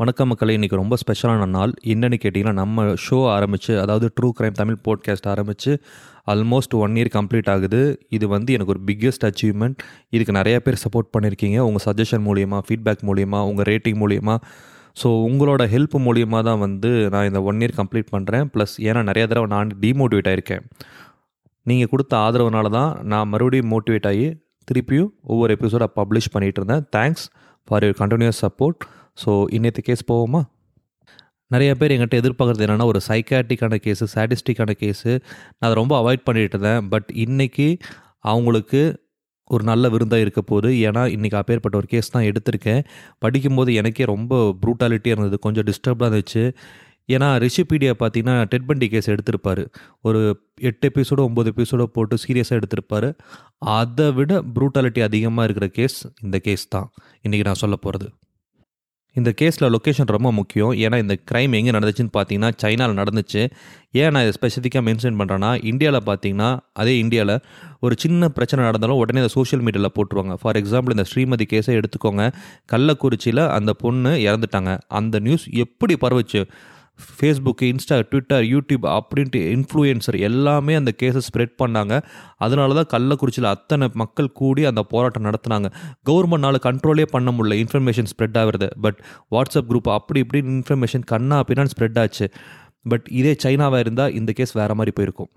[0.00, 1.70] வணக்கம் மக்களை இன்றைக்கி ரொம்ப ஸ்பெஷலான நாள்.
[1.92, 5.70] என்னென்னு கேட்டிங்கன்னா நம்ம ஷோ ஆரம்பித்து அதாவது ட்ரூ கிரைம் தமிழ் போட்காஸ்ட் ஆரம்பித்து
[6.32, 7.80] ஆல்மோஸ்ட் ஒன் இயர் கம்ப்ளீட் ஆகுது.
[8.16, 9.78] இது வந்து எனக்கு ஒரு பிக்கெஸ்ட் அச்சீவ்மெண்ட்
[10.14, 14.38] இதுக்கு நிறையா பேர் சப்போர்ட் பண்ணியிருக்கீங்க உங்கள் சஜஷன் மூலியமாக ஃபீட்பேக் மூலியமாக உங்கள் ரேட்டிங் மூலியமாக
[15.02, 19.24] ஸோ உங்களோட ஹெல்ப் மூலியமாக தான் வந்து நான் இந்த ஒன் இயர் கம்ப்ளீட் பண்ணுறேன் ப்ளஸ் ஏன்னா நிறைய
[19.30, 20.66] தடவை நான் டிமோட்டிவேட் ஆகிருக்கேன்
[21.66, 24.28] நீங்கள் கொடுத்த ஆதரவுனால தான் நான் மறுபடியும் மோட்டிவேட் ஆகி
[24.68, 26.84] திருப்பியும் ஒவ்வொரு எபிசோடாக பப்ளிஷ் பண்ணிகிட்டு இருந்தேன்.
[26.98, 27.26] Thanks
[27.68, 28.80] for your continuous support
[29.24, 30.42] so இன்னத்து case போவோமா?
[31.50, 35.10] நிறைய பேர் எங்கிட்ட எதிர்பார்க்குறது என்னென்னா ஒரு சைக்காட்டிக்கான கேஸு சாட்டிஸ்டிக்கான கேஸு
[35.58, 36.88] நான் அதை ரொம்ப அவாய்ட் பண்ணிட்டு இருந்தேன்.
[36.88, 37.68] பட் இன்றைக்கி
[38.20, 38.80] அவங்களுக்கு
[39.50, 40.70] ஒரு நல்ல விருந்தாக இருக்க போகுது.
[40.88, 42.80] ஏன்னா இன்றைக்கி அப்பேற்பட்ட ஒரு கேஸ் தான் எடுத்திருக்கேன்.
[43.18, 45.38] படிக்கும்போது எனக்கே ரொம்ப ப்ரூட்டாலிட்டியாக இருந்தது.
[45.38, 46.44] கொஞ்சம் டிஸ்டர்பாக இருந்துச்சு.
[47.08, 49.62] ஏன்னா ரிஷிபீடியா பார்த்தீங்கன்னா டெட்பண்டி கேஸ் எடுத்திருப்பார்.
[50.02, 50.20] ஒரு
[50.60, 53.08] எட்டு எபிசோடோ ஒம்பது எபிசோடோ போட்டு சீரியஸாக எடுத்திருப்பார்.
[53.78, 56.88] அதை விட ப்ரூட்டாலிட்டி அதிகமாக இருக்கிற கேஸ் இந்த கேஸ் தான்.
[57.26, 58.08] இன்றைக்கி நான் சொல்ல போகிறது
[59.18, 60.72] இந்த கேஸில் லொக்கேஷன் ரொம்ப முக்கியம்.
[60.84, 63.42] ஏன்னா இந்த க்ரைம் எங்கே நடந்துச்சுன்னு பார்த்தீங்கன்னா சைனாவில் நடந்துச்சு.
[64.00, 67.34] ஏன் நான் இதை ஸ்பெசிஃபிக்காக மென்ஷன் பண்ணுறேன்னா இந்தியாவில் பார்த்தீங்கன்னா அதே இந்தியாவில்
[67.80, 70.34] ஒரு சின்ன பிரச்சனை நடந்தாலும் உடனே அதை சோஷியல் மீடியாவில் போட்டுருவாங்க.
[70.42, 72.24] ஃபார் எக்ஸாம்பிள் இந்த ஸ்ரீமதி கேஸை எடுத்துக்கோங்க.
[72.72, 74.78] கள்ளக்குறிச்சியில் அந்த பொண்ணு இறந்துட்டாங்க.
[75.00, 76.42] அந்த நியூஸ் எப்படி பரவுச்சு?
[76.96, 82.02] ஃபேஸ்புக்கு இன்ஸ்டா ட்விட்டர் யூடியூப் அப்படின்ட்டு இன்ஃப்ளூயன்சர் எல்லாமே அந்த கேஸை ஸ்ப்ரெட் பண்ணாங்க.
[82.36, 85.70] அதனால தான் கள்ளக்குறிச்சியில் அத்தனை மக்கள் கூடி அந்த போராட்டம் நடத்துனாங்க.
[86.10, 87.58] கவர்மெண்ட்னால கண்ட்ரோலே பண்ண முடியல.
[87.64, 88.68] இன்ஃபர்மேஷன் ஸ்ப்ரெட் ஆகிறது.
[88.80, 92.28] பட் வாட்ஸ்அப் குரூப் அப்படி இப்படி இன்ஃபர்மேஷன் கண்ணா அப்படின்னா ஸ்ப்ரெட் ஆச்சு.
[92.82, 95.28] பட் இதே சைனாவாக இருந்தால் இந்த கேஸ் வேறு மாதிரி போயிருக்கும்.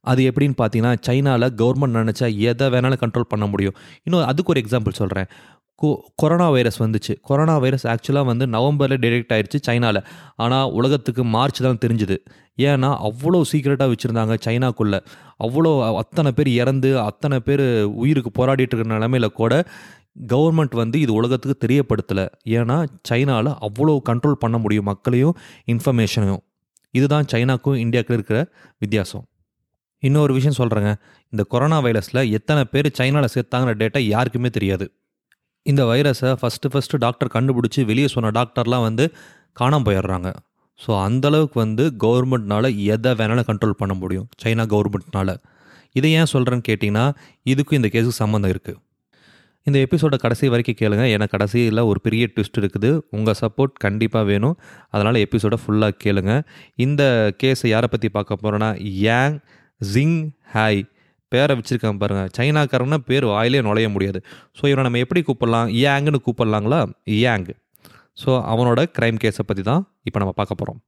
[0.00, 3.74] அது எப்படின்னு பார்த்தீங்கன்னா சைனாவில் கவர்மெண்ட் நினச்சா எதை வேணாலும் கண்ட்ரோல் பண்ண முடியும்.
[4.02, 5.26] இன்னும் அதுக்கு ஒரு எக்ஸாம்பிள் சொல்கிறேன்
[6.20, 7.14] கொரோனா வைரஸ் வந்துச்சு.
[7.28, 10.00] கொரோனா வைரஸ் ஆக்சுவலாக வந்து நவம்பரில் டிடெக்ட் ஆயிடுச்சு சைனாவில்
[10.36, 12.16] ஆனால் உலகத்துக்கு மார்ச் தான் தெரிஞ்சுது.
[12.68, 15.00] ஏன்னா அவ்வளோ சீக்கிரட்டாக வச்சுருந்தாங்க சைனாக்குள்ளே.
[15.46, 19.64] அவ்வளோ அத்தனை பேர் இறந்து அத்தனை பேர் உயிருக்கு போராடிட்டு இருக்கிற நிலமையில கூட
[20.32, 22.26] கவர்மெண்ட் வந்து இது உலகத்துக்கு தெரியப்படுத்தலை.
[22.58, 22.78] ஏன்னா
[23.10, 25.36] சைனாவில் அவ்வளோ கண்ட்ரோல் பண்ண முடியும் மக்களையும்
[25.74, 26.42] இன்ஃபர்மேஷனையும்
[26.90, 28.38] இதுதான் சைனாக்கும் இந்தியாவுக்கு இருக்கிற
[28.78, 29.24] வித்தியாசம்.
[29.98, 30.92] இன்னொரு விஷயம் சொல்கிறேங்க
[31.28, 34.86] இந்த கொரோனா வைரஸில் எத்தனை பேர் சைனாவில் சேர்த்தாங்கிற டேட்டா யாருக்குமே தெரியாது.
[35.70, 39.04] இந்த வைரஸை ஃபஸ்ட்டு ஃபஸ்ட்டு டாக்டர் கண்டுபிடிச்சி வெளியே சொன்ன டாக்டர்லாம் வந்து
[39.60, 40.28] காணாமல் போயிடுறாங்க.
[40.80, 44.26] ஸோ அந்தளவுக்கு வந்து கவர்மெண்ட்னால் எதை வேணாலும் கண்ட்ரோல் பண்ண முடியும்.
[44.42, 45.34] சைனா கவர்மெண்ட்னால்
[45.98, 47.04] இதை ஏன் சொல்கிறேன்னு கேட்டிங்கன்னா
[47.52, 48.80] இதுக்கும் இந்த கேஸுக்கு சம்மந்தம் இருக்குது
[49.66, 51.04] இந்த எபிசோட கடைசி வரைக்கும் கேளுங்க.
[51.14, 52.88] ஏன்னா கடைசியில் ஒரு பெரிய ட்விஸ்ட் இருக்குது.
[53.16, 54.56] உங்கள் சப்போர்ட் கண்டிப்பாக வேணும்.
[54.94, 56.32] அதனால் எபிசோட ஃபுல்லாக கேளுங்க.
[56.86, 57.02] இந்த
[57.42, 58.70] கேஸை யாரை பற்றி பார்க்க போகிறோன்னா
[59.06, 59.36] யாங்
[59.80, 60.18] ஜிங்
[60.54, 60.82] ஹாய்
[61.32, 64.20] பேரை வச்சுருக்கான் பாருங்கள் சைனாக்காரங்கன்னா பேர் வாயிலே நுழைய முடியாது.
[64.58, 65.68] ஸோ இவனை நம்ம எப்படி கூப்பிடலாம்?
[65.90, 66.80] ஏங்குன்னு கூப்பிடலாங்களா?
[67.32, 67.50] ஏங்
[68.22, 70.80] ஸோ அவனோட க்ரைம் கேஸை பற்றி தான் இப்போ நம்ம பார்க்க போகிறோம்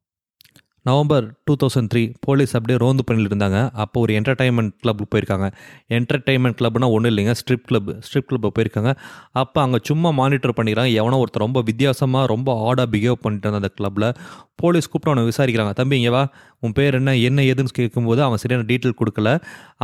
[0.88, 3.58] November two thousand three police அப்படியே ரோந்து பண்ணிட்டு இருந்தாங்க.
[3.82, 5.46] அப்போ ஒரு என்டர்டைன்மெண்ட் கிளப்புக்கு போயிருக்காங்க.
[5.96, 8.92] என்டர்டைன்மெண்ட் கிளப்னா ஒன்றும் இல்லைங்க ஸ்ட்ரிப் கிளப் ஸ்ட்ரிப் கிளப் போயிருக்காங்க.
[9.42, 10.92] அப்போ அங்கே சும்மா மானிட்டர் பண்ணிக்கிறாங்க.
[11.00, 14.08] எவனோ ஒருத்தர் ரொம்ப வித்தியாசமாக ரொம்ப ஆடாக பிஹேவ் பண்ணிட்டு இருந்தான் அந்த கிளப்பில்
[14.62, 15.74] போலீஸ் கூப்பிட்டு அவனை விசாரிக்கிறாங்க.
[15.80, 16.22] தம்பி இங்கே வா.
[16.64, 19.30] உன் பேர் என்ன என்ன ஏதுன்னு கேட்கும்போது அவன் சரியான டீட்டெயில் கொடுக்கல.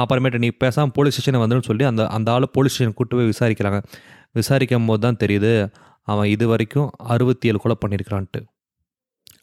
[0.03, 3.81] அப்புறமேட்டு நீ பேசாமல் போலீஸ் ஸ்டேஷனை வந்துன்னு சொல்லி அந்த அந்த ஆள் போலீஸ் ஸ்டேஷன் கூப்பிட்டு போய் விசாரிக்கிறாங்க.
[4.41, 5.53] விசாரிக்கும் போது தான் தெரியுது
[6.13, 8.41] அவன் இது வரைக்கும் அறுபத்தி ஏழு கொலை பண்ணியிருக்கிறான்ட்டு.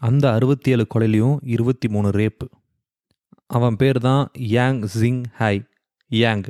[0.01, 2.47] அந்த அறுபத்தி ஏழு கொலையிலையும் இருபத்தி மூணு ரேப்பு
[3.47, 5.61] அவன் பேர் தான் Yang Jing Hai
[6.07, 6.43] Yang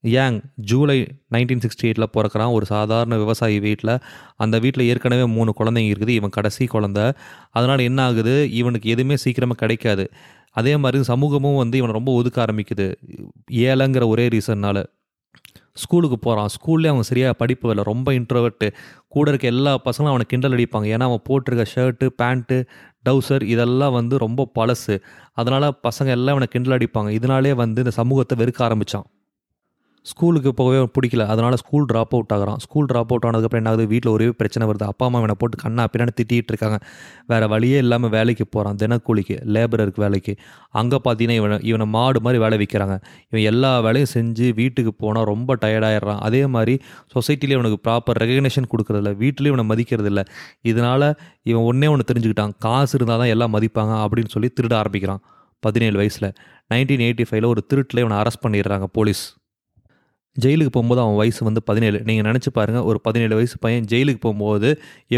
[0.00, 2.52] Yang July nineteen sixty எயிட்டில் பிறக்கிறான்.
[2.52, 3.98] ஒரு சாதாரண விவசாயி வீட்டில்
[4.36, 6.08] அந்த வீட்டில் ஏற்கனவே மூணு குழந்தைங்க இருக்குது.
[6.08, 7.12] இவன் கடைசி குழந்த.
[7.50, 8.52] அதனால் என்ன ஆகுது?
[8.52, 10.10] இவனுக்கு எதுவுமே சீக்கிரமாக கிடைக்காது.
[10.50, 12.94] அதே மாதிரி சமூகமும் வந்து இவனை ரொம்ப ஒதுக்க ஆரம்பிக்குது.
[13.50, 14.82] ஏழைங்கிற ஒரே ரீசன்னால்
[15.82, 18.68] ஸ்கூலுக்கு போகிறான் ஸ்கூல்லே அவன் சரியாக படிப்பு இல்லை ரொம்ப இன்ட்ரவர்ட்டு
[19.14, 20.86] கூட இருக்க எல்லா பசங்களும் அவனை கிண்டல் அடிப்பாங்க.
[20.94, 22.58] ஏன்னா அவன் போட்டிருக்க ஷர்ட்டு பேண்ட்டு
[23.08, 24.94] டவுசர் இதெல்லாம் வந்து ரொம்ப பழசு.
[25.32, 27.10] அதனால் பசங்க எல்லாம் அவனை கிண்டல் அடிப்பாங்க.
[27.18, 29.06] இதனாலே வந்து இந்த சமூகத்தை வெறுக்க ஆரம்பித்தான்
[30.10, 31.22] ஸ்கூலுக்கு போகவே பிடிக்கல.
[31.32, 32.58] அதனால் ஸ்கூல் ட்ராப் அவுட் ஆகிறான்.
[32.64, 34.84] ஸ்கூல் ட்ராப் அவுட் ஆனதுக்கப்புறம் என்ன ஆகுது வீட்டில் ஒரே பிரச்சனை வருது.
[34.92, 36.78] அப்பா அம்மா இவனை போட்டு கண்ணா பின்னாடி திட்டிகிட்டு இருக்காங்க.
[37.26, 40.34] வேறு வழியே இல்லாமல் வேலைக்கு போகிறான் தினக்கூலிக்கு லேபரருக்கு வேலைக்கு.
[40.80, 42.96] அங்கே பார்த்தீங்கன்னா இவனை இவனை மாடு மாதிரி வேலை விற்கிறாங்க
[43.30, 46.76] இவன் எல்லா வேலையும் செஞ்சு வீட்டுக்கு போனால் ரொம்ப டயர்டாயிடுறான் அதே மாதிரி
[47.14, 49.12] சொசைட்டிலே இவனுக்கு ப்ராப்பர் ரெகக்னேஷன் கொடுக்குறதில்ல.
[49.22, 50.22] வீட்லேயும் இவனை மதிக்கிறதில்ல.
[50.72, 51.08] இதனால்
[51.42, 52.54] இவன் ஒன்றே ஒன்று தெரிஞ்சுக்கிட்டான்.
[52.58, 55.22] காசு இருந்தால் தான் எல்லாம் மதிப்பாங்க அப்படின்னு சொல்லி திருட ஆரம்பிக்கிறான்.
[55.62, 56.30] பதினேழு வயசில்.
[56.74, 59.24] நைன்டீன் எயிட்டி ஃபைவ்ல ஒரு திருட்டில் இவனை அரெஸ்ட் பண்ணிடுறாங்க போலீஸ்
[60.44, 61.98] ஜெயிலுக்கு போகும்போது அவன் வயசு வந்து பதினேழு.
[62.08, 64.68] நீங்கள் நினச்சி பாருங்கள் ஒரு பதினேழு வயசு பையன் ஜெயிலுக்கு போகும்போது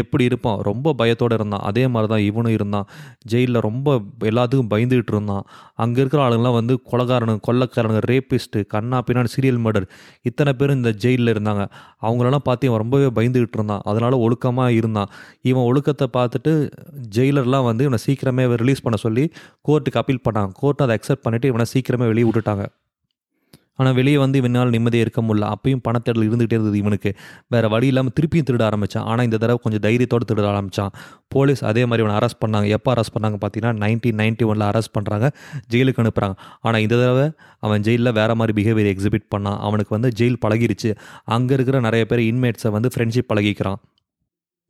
[0.01, 0.59] எப்படி இருப்பான்?
[0.69, 1.63] ரொம்ப பயத்தோடு இருந்தான்.
[1.69, 2.87] அதே மாதிரி தான் இவனும் இருந்தான்.
[3.33, 3.97] ஜெயிலில் ரொம்ப
[4.31, 5.43] எல்லாத்துக்கும் பயந்துக்கிட்டு இருந்தான்.
[5.85, 9.87] அங்கே இருக்கிற ஆளுங்களாம் வந்து கொலகாரனுங்க கொள்ளக்காரனுங்க ரேப்பிஸ்ட்டு கண்ணா பின்னாடி சீரியல் மர்டர்
[10.31, 11.65] இத்தனை பேர் இந்த ஜெயிலில் இருந்தாங்க.
[12.07, 13.83] அவங்களெல்லாம் பார்த்து இவன் ரொம்பவே பயந்துக்கிட்டு இருந்தான்.
[13.91, 15.11] அதனால் ஒழுக்கமாக இருந்தான்.
[15.51, 16.53] இவன் ஒழுக்கத்தை பார்த்துட்டு
[17.17, 19.25] ஜெயிலர்லாம் வந்து இவனை சீக்கிரமே ரிலீஸ் பண்ண சொல்லி
[19.67, 20.51] கோர்ட்டுக்கு அப்பீல் பண்ணாங்க.
[20.61, 22.65] கோர்ட் அதை அக்செப்ட் பண்ணிவிட்டு இவனை சீக்கிரமே வெளியே விட்டுட்டாங்க.
[23.79, 25.49] ஆனால் வெளியே வந்து இவனால் நிம்மதியாக இருக்க முடியல.
[25.55, 27.11] அப்பயும் பணத்தேடல் இருந்துகிட்டே இருந்தது இவனுக்கு.
[27.55, 30.93] வேறு வழி இல்லாமல் திருப்பியும் திருட ஆரம்பித்தான் ஆனால் இந்த தடவை கொஞ்சம் தைரியத்தோடு திருட ஆரம்பித்தான்
[31.35, 32.67] போலீஸ் அதே மாதிரி இவனை அரெஸ்ட் பண்ணாங்க.
[32.77, 35.27] எப்போ அரெஸ்ட் பண்ணாங்க பார்த்தீங்கன்னா நைன்டீன் நைன்ட்டி ஒனில் அரெஸ்ட் பண்ணுறாங்க
[35.73, 36.35] ஜெயிலுக்கு அனுப்புகிறாங்க
[36.65, 37.27] ஆனால் இந்த தடவை
[37.67, 39.59] அவன் ஜெயிலில் வேறு மாதிரி பிஹேவியர் எக்ஸிபிட் பண்ணான்.
[39.67, 40.91] அவனுக்கு வந்து ஜெயில் பழகிருச்சு.
[41.35, 43.79] அங்கே இருக்கிற நிறைய பேர் இன்மேட்ஸை வந்து ஃப்ரெண்ட்ஷிப் பழகிக்கிறான்.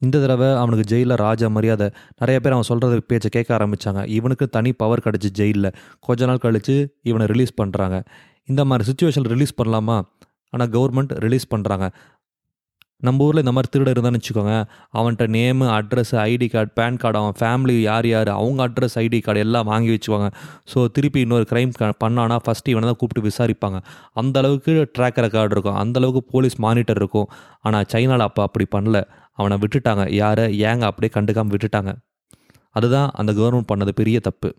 [0.01, 1.87] இந்த தடவை அவனுக்கு ஜெயிலில் ராஜா மரியாதை.
[2.21, 5.71] நிறைய பேர் அவன் சொல்கிறது பேச்சை கேட்க ஆரம்பித்தாங்க இவனுக்கு தனி பவர் கிடச்சி ஜெயிலில்.
[6.07, 6.75] கொஞ்ச நாள் கழித்து
[7.11, 7.97] இவனை ரிலீஸ் பண்ணுறாங்க
[8.51, 9.97] இந்த மாதிரி சுச்சுவேஷன் ரிலீஸ் பண்ணலாமா?
[10.53, 11.87] ஆனால் கவர்மெண்ட் ரிலீஸ் பண்ணுறாங்க
[13.07, 14.55] நம்ம ஊரில் இந்த மாதிரி திருட இருந்தான்னு வச்சுக்கோங்க.
[14.97, 19.43] அவன்கிட்ட name address ID card PAN card அவன் ஃபேமிலி யார் யார் அவங்க அட்ரஸ் ஐடி கார்டு
[19.45, 20.29] எல்லாம் வாங்கி வச்சுக்குவாங்க
[20.71, 21.71] ஸோ திருப்பி இன்னொரு க்ரைம்
[22.03, 23.79] பண்ணானா ஃபஸ்ட்டு இவனை தான் கூப்பிட்டு விசாரிப்பாங்க.
[24.21, 25.79] அந்தளவுக்கு ட்ராக் ரெக்கார்டு இருக்கும்.
[25.83, 27.29] அந்த அளவுக்கு போலீஸ் மானிட்டர் இருக்கும்.
[27.67, 28.99] ஆனால் சைனாவில் அப்போ அப்படி பண்ணல.
[29.39, 30.05] அவனை விட்டுட்டாங்க.
[30.21, 30.45] யாரை?
[30.69, 30.85] ஏங்க?
[30.91, 31.93] அப்படியே கண்டுக்காமல் விட்டுட்டாங்க.
[32.77, 34.49] அதுதான் அந்த கவர்மெண்ட் பண்ணது பெரிய தப்பு.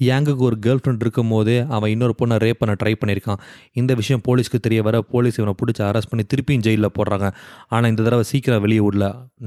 [0.00, 3.40] யாங்குக்கு ஒரு கேர்ள் ஃப்ரெண்ட் இருக்கும் போதே அவன் இன்னொரு பொண்ணை ரேப் பண்ண ட்ரை பண்ணியிருக்கான்.
[3.80, 7.26] இந்த விஷயம் போலீஸ்க்கு தெரிய வர போலீஸ் இவனை பிடிச்சி அரெஸ்ட் பண்ணி திருப்பியும் ஜெயிலில் போடுறாங்க.
[7.74, 9.06] ஆனால் இந்த தடவை சீக்கிரம் வெளியே விடல.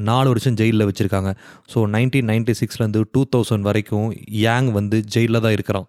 [0.10, 1.32] நாலு வருஷம் ஜெயிலில் வச்சுருக்காங்க.
[1.74, 4.08] ஸோ நைன்டீன் நைன்டி சிக்ஸ்லேருந்து டூ தௌசண்ட் வரைக்கும்
[4.46, 5.88] யாங் வந்து ஜெயிலில் தான் இருக்கிறான்.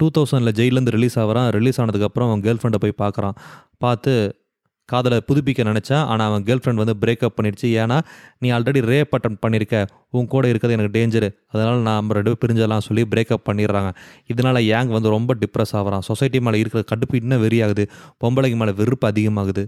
[0.00, 1.48] டூ தௌசண்டில் ஜெயிலேருந்து ரிலீஸ் ஆகிறான்.
[1.58, 3.36] ரிலீஸ் ஆனதுக்கப்புறம் அவன் கேர்ள் ஃப்ரெண்டை போய் பார்க்குறான்.
[3.84, 4.12] பார்த்து
[4.92, 7.68] காதலை புதுப்பிக்க நினச்சேன் ஆனால் அவன் கேர்ள் ஃப்ரெண்ட் வந்து பிரேக்கப் பண்ணிடுச்சு.
[7.82, 7.98] ஏன்னா
[8.38, 12.86] நீ ஆல்ரெடி ரேப் அட்டன் பண்ணியிருக்க உன் கூட இருக்கிறது எனக்கு டேஞ்சரு அதனால் நான் ரெண்டு பேர் பிரிஞ்சலாம்
[12.88, 13.90] சொல்லி பிரேக்கப் பண்ணிடுறாங்க.
[14.26, 16.06] இதனால் யாங் வந்து ரொம்ப டிப்ரெஸ் ஆகிறான்.
[16.10, 17.86] சொசைட்டி மேலே இருக்கிற கடுப்பு இன்னும் வெறியாகுது.
[18.24, 19.64] பொம்பளைக்கு மேலே வெறுப்பு அதிகமாகுது.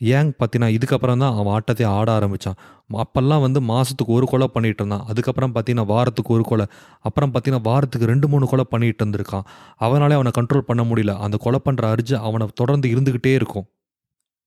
[0.00, 2.56] ஏங் பார்த்தீங்கன்னா இதுக்கப்புறம் தான் அவன் ஆட்டத்தை ஆட ஆரம்பித்தான்
[3.02, 5.04] அப்போல்லாம் வந்து மாதத்துக்கு ஒரு கொலை பண்ணிகிட்டு இருந்தான்.
[5.06, 6.66] அதுக்கப்புறம் பார்த்தீங்கன்னா வாரத்துக்கு ஒரு கொலை.
[7.00, 9.44] அப்புறம் பார்த்தீங்கன்னா வாரத்துக்கு ரெண்டு மூணு கொலை பண்ணிகிட்டு இருந்திருக்கான்.
[9.80, 11.14] அவனாலே அவனை கண்ட்ரோல் பண்ண முடியல.
[11.26, 13.66] அந்த கொலை பண்ணுற அர்ஜு அவனை தொடர்ந்து இருந்துக்கிட்டே இருக்கும்.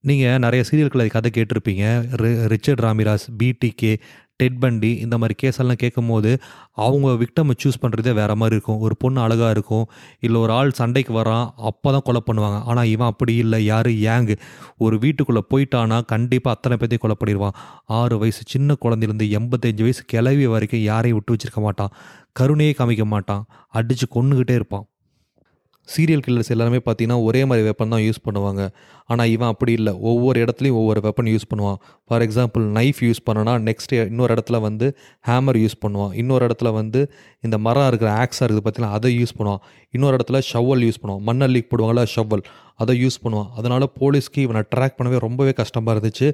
[0.10, 1.84] நீங்கள் நிறைய சீரியல்களை கதை கேட்டிருப்பீங்க.
[2.54, 3.92] ரிச்சர்ட் ராமிராஸ் பிடிகே
[4.42, 6.32] டெட் பண்டி இந்த மாதிரி கேஸெல்லாம் கேட்கும் போது
[6.86, 8.80] அவங்க விக்டமை சூஸ் பண்ணுறதே வேறு மாதிரி இருக்கும்.
[8.86, 9.86] ஒரு பொண்ணு அழகாக இருக்கும்.
[10.26, 12.58] இல்லை ஒரு ஆள் சண்டைக்கு வரான் அப்போ தான் கொலை பண்ணுவாங்க.
[12.70, 13.60] ஆனால் இவன் அப்படி இல்லை.
[13.66, 13.90] யார்?
[14.16, 14.36] ஏங்கு
[14.78, 17.58] ஒரு வீட்டுக்குள்ளே போயிட்டானா கண்டிப்பாக அத்தனை பேர்த்தையும் கொலை பண்ணிடுவான்.
[18.00, 21.94] ஆறு வயசு சின்ன குழந்தைலேருந்து எண்பத்தஞ்சு வயசு கிளவி வரைக்கும் யாரையும் விட்டு வச்சிருக்க மாட்டான்.
[22.40, 23.46] கருணையே காமிக்க மாட்டான்.
[23.80, 24.86] அடித்து கொண்டுக்கிட்டே இருப்பான்.
[25.92, 28.62] சீரியல் கில்லர்ஸ் எல்லாருமே பார்த்தீங்கன்னா ஒரே மாதிரி வெப்பன் தான் யூஸ் பண்ணுவாங்க.
[29.12, 29.94] ஆனால் இவன் அப்படி இல்லை.
[30.10, 31.80] ஒவ்வொரு இடத்துலையும் ஒவ்வொரு வெப்பன் யூஸ் பண்ணுவான்.
[32.08, 34.88] ஃபார் எக்ஸாம்பிள் நைஃப் யூஸ் பண்ணனா நெக்ஸ்ட் இன்னொரு இடத்துல வந்து
[35.30, 36.14] ஹேமர் யூஸ் பண்ணுவான்.
[36.22, 37.02] இன்னொரு இடத்துல வந்து
[37.48, 39.62] இந்த மரம் இருக்கிற ஆக்ஸாக இருக்குது பார்த்தீங்கன்னா அதை யூஸ் பண்ணுவான்.
[39.98, 41.24] இன்னொரு இடத்துல ஷவல் யூஸ் பண்ணுவான்.
[41.30, 42.46] மண்ணல்லி போடுவாங்களா ஷவல்
[42.84, 43.52] அதை யூஸ் பண்ணுவான்.
[43.60, 46.30] அதனால் போலீஸ்க்கு இவனை ட்ராக் பண்ணவே ரொம்பவே கஷ்டமாக இருந்துச்சு.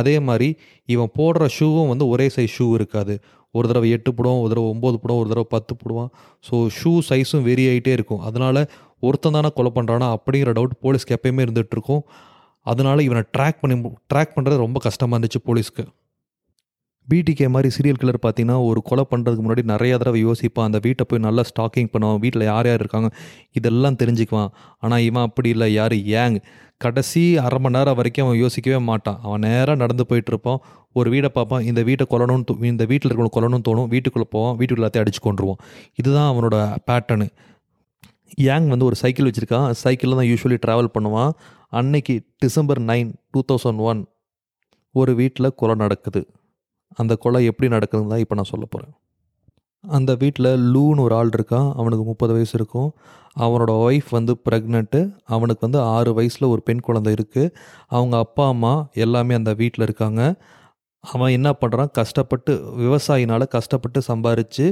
[0.00, 0.50] அதே மாதிரி
[0.94, 3.16] இவன் போடுற ஷூவும் வந்து ஒரே சைஸ் ஷூ இருக்காது.
[3.56, 6.08] ஒரு தடவை எட்டு போடுவான் ஒரு தடவை ஒம்பது போடுவான் ஒரு தடவை பத்து போடுவான்.
[6.46, 8.22] ஸோ ஷூ சைஸும் வெரி ஆகிட்டே இருக்கும்.
[8.28, 8.60] அதனால்
[9.00, 12.02] ஒருத்தன் தானே கொலை பண்ணுறானா அப்படிங்கிற டவுட் போலீஸ்க்கு எப்பயுமே இருந்துகிட்ருக்கும்.
[12.60, 15.84] அதனால் இவனை ட்ராக் பண்ணி ட்ராக் பண்ணுறது ரொம்ப கஷ்டமாக இருந்துச்சு போலீஸ்க்கு
[17.08, 20.66] பிடிகே மாதிரி சீரியல் கில்லர் பார்த்தீங்கன்னா ஒரு கொலை பண்ணுறதுக்கு முன்னாடி நிறைய தடவை யோசிப்பான்.
[20.68, 22.18] அந்த வீட்டை போய் நல்லா ஸ்டாக்கிங் பண்ணுவான்.
[22.18, 23.08] வீட்டில் யார் யார் இருக்காங்க
[23.52, 24.48] இதெல்லாம் தெரிஞ்சுக்குவான்.
[24.78, 25.72] ஆனால் இவன் அப்படி இல்லை.
[25.72, 25.92] யார்?
[25.92, 26.38] ஏங்.
[26.76, 29.18] கடைசி அரை மணி நேரம் வரைக்கும் அவன் யோசிக்கவே மாட்டான்.
[29.22, 30.56] அவன் நேராக நடந்து போயிட்டுருப்பான்.
[30.92, 31.62] ஒரு வீடை பார்ப்பான்.
[31.62, 33.88] இந்த வீட்டை கொல்லணும்னு இந்த வீட்டில் இருக்கணும் கொல்லணும்னு தோணும்.
[33.88, 34.56] வீட்டுக்குள்ளே போவான்.
[34.58, 35.60] வீட்டுக்குள்ள எல்லாத்தையும் அடிச்சு கொண்டுருவான்
[35.94, 36.56] இதுதான் அவனோட
[36.90, 37.28] பேட்டர்னு
[38.48, 41.32] யாங் வந்து ஒரு சைக்கிள் வச்சுருக்கான் சைக்கிளில் தான் யூஸ்வலி ட்ராவல் பண்ணுவான்.
[41.78, 42.14] அன்னைக்கு
[42.44, 44.00] December nine two thousand one
[44.94, 46.22] ஒரு வீட்டில் கொலை நடக்குது.
[47.00, 48.94] அந்த கொலை எப்படி நடக்குதுன்னு தான் இப்போ நான் சொல்ல போகிறேன்
[49.84, 52.90] அந்த வீட்டில் லூன்னு ஒரு ஆள் இருக்கான் அவனுக்கு முப்பது வயசு இருக்கும்.
[53.44, 55.00] அவனோட ஒய்ஃப் வந்து ப்ரெக்னென்ட்டு
[55.34, 57.52] அவனுக்கு வந்து ஆறு வயசில் ஒரு பெண் குழந்தை இருக்குது
[57.96, 58.72] அவங்க அப்பா அம்மா
[59.04, 60.22] எல்லாமே அந்த வீட்டில் இருக்காங்க.
[61.04, 62.52] அவன் என்ன பண்ணுறான் கஷ்டப்பட்டு
[62.82, 64.66] விவசாயினால் கஷ்டப்பட்டு சம்பாரித்து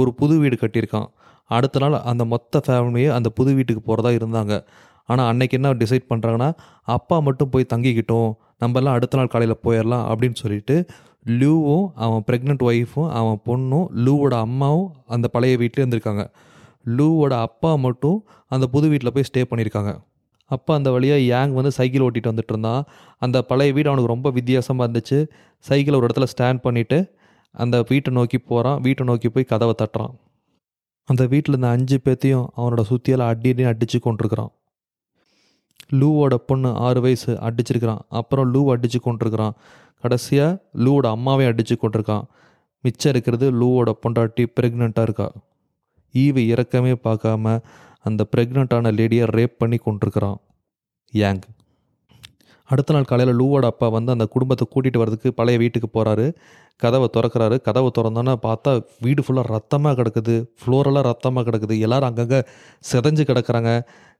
[0.00, 1.08] ஒரு புது வீடு கட்டியிருக்கான்.
[1.50, 4.54] அடுத்த நாள் அந்த மொத்த ஃபேமிலியே அந்த புது வீட்டுக்கு போகிறதா இருந்தாங்க.
[5.10, 6.50] ஆனால் அன்னைக்கு என்ன டிசைட் பண்ணுறாங்கன்னா
[6.96, 8.30] அப்பா மட்டும் போய் தங்கிக்கிட்டோம்.
[8.62, 10.76] நம்மலாம் அடுத்த நாள் காலையில் போயிடலாம் அப்படின்னு சொல்லிட்டு
[11.40, 16.24] லூவும் அவன் ப்ரெக்னென்ட் ஒய்ஃபும் அவன் பொண்ணும் லூவோட அம்மாவும் அந்த பழைய வீட்டிலே இருந்திருக்காங்க.
[16.96, 18.18] லூவோட அப்பா மட்டும்
[18.54, 19.92] அந்த புது வீட்டில் போய் ஸ்டே பண்ணியிருக்காங்க.
[20.50, 22.82] அப்போ அந்த வழியாக யாங் வந்து சைக்கிள் ஓட்டிகிட்டு வந்துட்டு இருந்தான்.
[23.24, 25.18] அந்த பழைய வீடு அவனுக்கு ரொம்ப வித்தியாசமாக இருந்துச்சு.
[25.68, 26.98] சைக்கிளை ஒரு இடத்துல ஸ்டாண்ட் பண்ணிவிட்டு
[27.54, 30.12] அந்த வீட்டை நோக்கி போகிறான் வீட்டை நோக்கி போய் கதவை தட்டுறான்.
[31.08, 34.52] அந்த வீட்டில் இந்த அஞ்சு பேர்த்தையும் அவனோட சுற்றியால் அடி அடி அடித்து கொண்டிருக்கிறான்
[35.92, 38.02] லூவோட பொண்ணு ஆறு வயசு அடிச்சிருக்கிறான்.
[38.08, 39.54] அப்புறம் லூ அடித்து கொண்டிருக்கிறான்
[40.04, 42.24] கடைசியாக லூவோட அம்மாவே அடித்து கொண்டிருக்கான்
[42.84, 45.28] மிச்சம் இருக்கிறது லூவோட பொண்டாட்டி ப்ரெக்னெண்ட்டாக இருக்கா?
[46.14, 47.58] ஈவு இறக்கமே பார்க்காம
[48.06, 50.38] அந்த ப்ரெக்னெண்ட்டான லேடியை ரேப் பண்ணி கொண்டிருக்கிறான்
[51.12, 51.42] யாங்
[52.70, 56.26] அடுத்த நாள் காலையில் லூவோட அப்பா வந்து அந்த குடும்பத்தை கூட்டிகிட்டு வரதுக்கு பழைய வீட்டுக்கு போகிறாரு
[56.82, 57.56] கதவை திறக்கிறாரு.
[57.60, 60.34] கதவை திறந்தோன்னே பார்த்தா வீடு ஃபுல்லாக ரத்தமாக கிடக்குது.
[60.60, 61.74] ஃப்ளோரெல்லாம் ரத்தமாக கிடக்குது.
[61.78, 62.40] எல்லோரும் அங்கங்கே
[62.92, 63.72] செதஞ்சு கிடக்குறாங்க.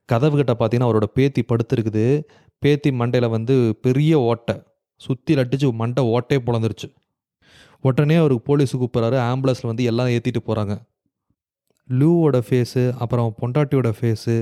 [0.05, 2.05] கதவு கிட்ட பார்த்தீங்கன்னா அவரோட பேத்தி படுத்துருக்குது.
[2.63, 4.55] பேத்தி மண்டையில் வந்து பெரிய ஓட்டை.
[5.01, 6.87] சுற்றி லட்டிச்சு மண்டை ஓட்டே பிளந்துருச்சு.
[7.79, 9.17] உடனே அவருக்கு போலீஸு கூப்பிட்றாரு.
[9.29, 10.75] ஆம்புலன்ஸில் வந்து எல்லாம் ஏற்றிட்டு போகிறாங்க
[11.89, 14.35] லூவோட ஃபேஸு அப்புறம் பொண்டாட்டியோட ஃபேஸு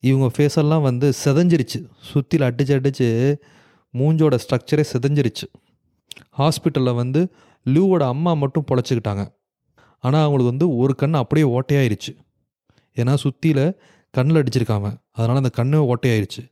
[0.00, 1.78] இவங்க ஃபேஸெல்லாம் வந்து செதஞ்சிருச்சு.
[2.10, 3.08] சுற்றில அடிச்சு அடித்து
[3.94, 5.46] மூஞ்சோட ஸ்ட்ரக்சரே செதஞ்சிருச்சு.
[6.38, 7.20] ஹாஸ்பிட்டலில் வந்து
[7.66, 9.24] லூவோட அம்மா மட்டும் பொழைச்சிக்கிட்டாங்க.
[9.98, 12.12] ஆனால் அவங்களுக்கு வந்து ஒரு கண் அப்படியே ஓட்டையாயிருச்சு.
[12.96, 13.64] ஏன்னா சுற்றியில்
[14.14, 14.88] கண்ணில் அடிச்சிருக்காங்க.
[15.10, 16.42] அதனால் அந்த கண்ணு ஓட்டையாயிருச்சு.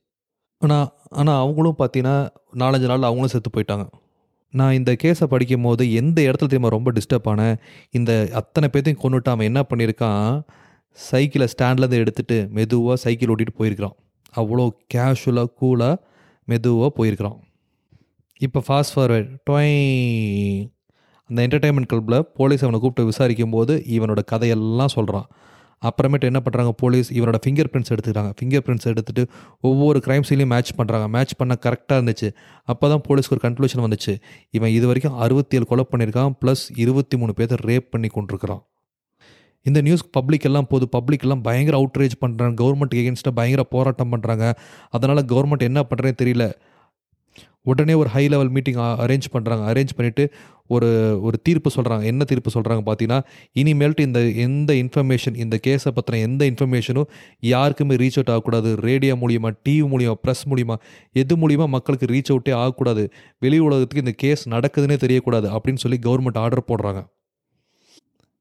[0.59, 2.17] ஆனால் ஆனால் அவங்களும் பார்த்தீங்கன்னா
[2.55, 3.87] நாலஞ்சு நாள் அவங்களும் செத்து போயிட்டாங்க.
[4.55, 7.57] நான் இந்த கேஸை படிக்கும் போது எந்த இடத்துல தெரியுமா ரொம்ப டிஸ்டர்ப் ஆனேன்
[7.91, 10.43] இந்த அத்தனை பேர்த்தையும் கொண்டுட்டு அவன் என்ன பண்ணியிருக்கான்?
[11.09, 13.97] சைக்கிளை ஸ்டாண்ட்லேருந்து எடுத்துகிட்டு மெதுவாக சைக்கிள் ஓட்டிகிட்டு போயிருக்கிறான்.
[14.41, 15.97] அவ்வளோ கேஷுவலாக கூலாக
[16.45, 17.39] மெதுவாக போயிருக்கிறான்.
[18.47, 19.75] இப்போ ஃபாஸ்ட் ஃபார்வேர்ட் டொய்
[21.31, 25.29] அந்த என்டர்டைன்மெண்ட் கிளப்பில் போலீஸ் அவனை கூப்பிட்டு விசாரிக்கும் போது இவனோட கதையெல்லாம் சொல்கிறான்
[25.89, 28.31] அப்புறமேட்டு என்ன பண்ணுறாங்க போலீஸ் இவனோட ஃபிங்கர் பிரிண்ட்ஸ் எடுத்துக்கிறாங்க.
[28.39, 29.25] ஃபிங்கர் பிரிண்ட்ஸ் எடுத்துகிட்டு
[29.69, 32.29] ஒவ்வொரு க்ரைம் சீலையும் மேட்ச் பண்ணுறாங்க மேட்ச் பண்ண கரெக்டாக இருந்துச்சு.
[32.73, 34.15] அப்போ தான் போலீஸ்க்கு ஒரு கன்க்ளூஷன் வந்துச்சு.
[34.51, 38.63] இவன் இது வரைக்கும் அறுபத்தி ஏழு கொலை பண்ணியிருக்கான் ப்ளஸ் இருபத்தி மூணு பேர்த்த ரேப் பண்ணி கொண்டிருக்கிறான்.
[39.69, 44.47] இந்த நியூஸ் பப்ளிக் எல்லாம் போது பப்ளிக் எல்லாம் பயங்கர அவுட்ரேஜ் பண்ணுறாங்க கவர்மெண்ட் எகென்ஸ்டாக பயங்கர போராட்டம் பண்ணுறாங்க
[44.97, 46.47] அதனால் கவர்மெண்ட் என்ன பண்ணுறேன்னு தெரியல.
[47.71, 50.25] உடனே ஒரு ஹை லெவல் மீட்டிங் அரேஞ்ச் பண்ணுறாங்க அரேஞ்ச் பண்ணிவிட்டு
[50.75, 50.89] ஒரு
[51.27, 53.19] ஒரு தீர்ப்பு சொல்கிறாங்க என்ன தீர்ப்பு சொல்கிறாங்க பார்த்தீங்கன்னா
[53.61, 57.09] இனிமேல்ட்டு இந்த எந்த இன்ஃபர்மேஷன் இந்த கேஸை பற்றின எந்த இன்ஃபர்மேஷனும்
[57.53, 58.71] யாருக்குமே ரீச் அவுட் ஆகக்கூடாது.
[58.89, 60.81] ரேடியோ மூலியமாக டிவி மூலியமாக ப்ரெஸ் மூலியமாக
[61.23, 63.05] எது மூலியமாக மக்களுக்கு ரீச் அவுட்டே ஆகக்கூடாது.
[63.45, 67.03] வெளி உலகத்துக்கு இந்த கேஸ் நடக்குதுன்னே தெரியக்கூடாது அப்படின்னு சொல்லி கவர்மெண்ட் ஆர்டர் போடுறாங்க.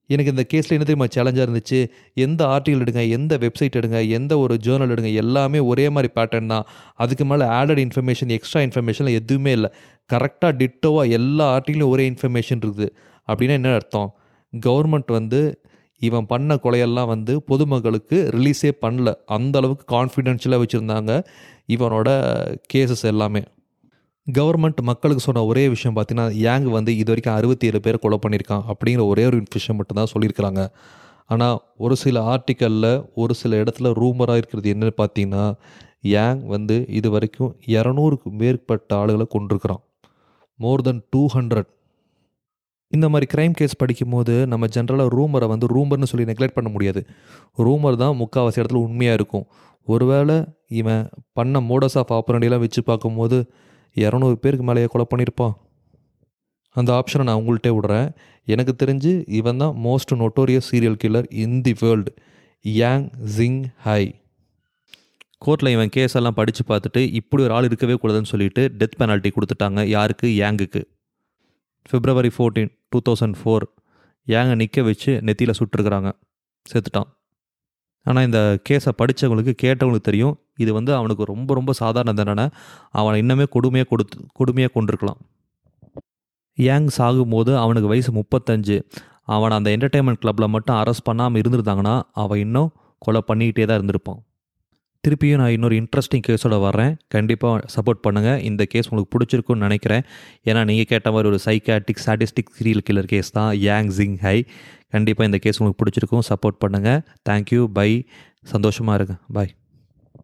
[0.08, 1.90] எனக்கு இந்த கேஸில் என்ன தெரியுமா சேலஞ்சாக இருந்துச்சு?
[2.14, 6.66] எந்த ஆர்டிகல் எடுங்க எந்த வெப்சைட் எடுங்க எந்த ஒரு ஜேர்னல் எடுங்க எல்லாமே ஒரே மாதிரி பேட்டர்ன் தான்.
[6.96, 9.72] அதுக்கு மேலே ஆடட் இன்ஃபர்மேஷன் எக்ஸ்ட்ரா இன்ஃபர்மேஷன் எதுவுமே இல்லை.
[10.14, 12.90] கரெக்டாக டிட்டோவாக எல்லா ஆர்டிகலையும் ஒரே இன்ஃபர்மேஷன் இருக்குது.
[13.28, 14.16] அப்படின்னா என்ன அர்த்தம்?
[14.66, 15.62] கவர்மெண்ட் வந்து
[15.98, 19.14] இவன் பண்ண கொலையெல்லாம் வந்து பொதுமக்களுக்கு ரிலீஸே பண்ணல.
[19.26, 21.24] அந்த அளவுக்கு கான்ஃபிடென்ஷியலாக வச்சுருந்தாங்க
[21.68, 22.10] இவனோட
[22.74, 23.44] கேசஸ் எல்லாமே.
[24.28, 28.64] கவர்மெண்ட் மக்களுக்கு சொன்ன ஒரே விஷயம் பார்த்தீங்கன்னா யாங் வந்து இது வரைக்கும் அறுபத்தி ஏழு பேர் கொலை பண்ணியிருக்கான்
[28.72, 30.62] அப்படிங்கிற ஒரே ஒரு விஷயம் மட்டும்தான் சொல்லியிருக்கிறாங்க.
[31.26, 35.54] ஆனால் ஒரு சில ஆர்டிக்கலில் ஒரு சில இடத்துல ரூமராக இருக்கிறது என்னன்னு பார்த்தீங்கன்னா
[36.02, 39.82] யாங் வந்து இது வரைக்கும் இரநூறுக்கு மேற்பட்ட ஆளுகளை கொண்டிருக்கிறான்
[40.60, 41.70] மோர் தென் டூ ஹண்ட்ரட்
[42.92, 47.02] இந்த மாதிரி க்ரைம் கேஸ் படிக்கும்போது நம்ம ஜென்ரலாக ரூமரை வந்து ரூமர்னு சொல்லி நெக்லெக்ட் பண்ண முடியாது.
[47.58, 49.46] ரூமர் தான் முக்கால்வாசி இடத்துல உண்மையாக இருக்கும்.
[49.88, 53.38] ஒருவேளை இவன் பண்ண மோடஸ் ஆஃப் ஆப்பரண்டிலாம் வச்சு பார்க்கும்போது
[53.96, 55.54] இரநூறு பேருக்கு மேலேயே கொலை பண்ணியிருப்பான்.
[56.70, 58.16] அந்த ஆப்ஷனை நான் உங்கள்கிட்ட விடுறேன்.
[58.46, 62.14] எனக்கு தெரிஞ்சு இவன் தான் most notorious serial killer in the world
[62.62, 64.20] Yang Jing Hai
[65.46, 69.84] கோர்ட்டில் இவன் கேஸ் எல்லாம் படித்து பார்த்துட்டு இப்படி ஒரு ஆள் இருக்கவே கூடாதுன்னு சொல்லிட்டு டெத் பெனால்ட்டி கொடுத்துட்டாங்க.
[69.86, 70.28] யாருக்கு?
[70.28, 70.84] யாங்குக்கு
[71.90, 73.66] February fourteen two thousand four
[74.28, 76.12] யாங்கை நிற்க வச்சு நெத்தியில் சுட்டுருக்குறாங்க.
[76.66, 77.10] செத்துட்டான்.
[78.10, 80.36] ஆனால் இந்த கேஸை படித்தவங்களுக்கு கேட்டவங்களுக்கு தெரியும்.
[80.64, 82.46] இது வந்து அவனுக்கு ரொம்ப ரொம்ப சாதாரண தண்டனை.
[83.00, 85.20] அவனை இன்னமே கொடுமையாக கொடுத்து கொடுமையாக கொண்டிருக்கலாம்
[86.68, 88.78] யாங் சாகும்போது அவனுக்கு வயசு முப்பத்தஞ்சு.
[89.36, 92.70] அவனை அந்த என்டர்டெயின்மெண்ட் கிளப்பில் மட்டும் அரெஸ்ட் பண்ணாமல் இருந்திருந்தாங்கன்னா அவன் இன்னும்
[93.06, 94.20] கொலை பண்ணிக்கிட்டே தான் இருந்திருப்பான்.
[95.06, 96.94] திருப்பியும் நான் இன்னொரு இன்ட்ரெஸ்டிங் கேஸோட வர்றேன்.
[97.16, 100.06] கண்டிப்பாக சப்போர்ட் பண்ணுங்கள் இந்த கேஸ் உங்களுக்கு பிடிச்சிருக்குன்னு நினைக்கிறேன்.
[100.50, 104.38] ஏன்னா நீங்கள் கேட்ட மாதிரி ஒரு psychotic sadistic serial killer case தான் யாங் ஜிங் ஹை
[104.96, 106.26] கண்டிப்பாக இந்த கேஸ் உங்களுக்கு பிடிச்சிருக்கும்.
[106.32, 107.90] சப்போர்ட் பண்ணுங்கள் தேங்க்யூ பை
[108.54, 109.16] சந்தோஷமாக இருங்க.
[109.38, 109.54] பாய்